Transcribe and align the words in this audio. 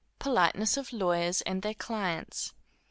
_Politeness 0.19 0.79
of 0.79 0.91
Lawyers 0.91 1.41
and 1.43 1.61
their 1.61 1.75
Clients. 1.75 2.53